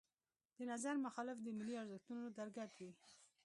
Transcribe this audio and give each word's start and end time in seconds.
د 0.57 0.59
نظر 0.71 0.95
مخالف 1.05 1.37
د 1.41 1.47
ملي 1.57 1.75
ارزښتونو 1.83 2.23
درګډ 2.37 2.71
وي. 2.79 2.91